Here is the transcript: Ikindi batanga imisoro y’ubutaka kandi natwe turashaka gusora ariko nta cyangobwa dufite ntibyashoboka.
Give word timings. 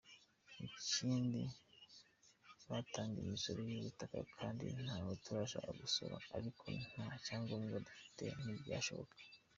Ikindi 0.77 1.41
batanga 2.69 3.15
imisoro 3.23 3.59
y’ubutaka 3.71 4.17
kandi 4.37 4.65
natwe 4.85 5.13
turashaka 5.25 5.69
gusora 5.81 6.15
ariko 6.37 6.63
nta 6.91 7.07
cyangobwa 7.25 7.75
dufite 7.87 8.23
ntibyashoboka. 8.43 9.15